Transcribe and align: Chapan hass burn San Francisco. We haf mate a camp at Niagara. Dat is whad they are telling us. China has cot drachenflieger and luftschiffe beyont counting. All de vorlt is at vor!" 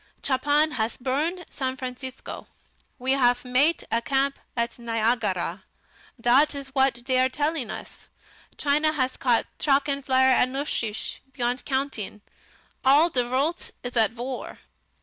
Chapan 0.23 0.71
hass 0.77 0.97
burn 0.97 1.43
San 1.51 1.77
Francisco. 1.77 2.47
We 2.97 3.11
haf 3.11 3.45
mate 3.45 3.83
a 3.91 4.01
camp 4.01 4.39
at 4.57 4.79
Niagara. 4.79 5.63
Dat 6.19 6.55
is 6.55 6.69
whad 6.69 6.95
they 7.05 7.19
are 7.19 7.29
telling 7.29 7.69
us. 7.69 8.09
China 8.57 8.93
has 8.93 9.15
cot 9.15 9.45
drachenflieger 9.59 10.11
and 10.41 10.55
luftschiffe 10.55 11.19
beyont 11.33 11.65
counting. 11.65 12.21
All 12.83 13.11
de 13.11 13.23
vorlt 13.23 13.69
is 13.83 13.95
at 13.95 14.09
vor!" 14.09 14.57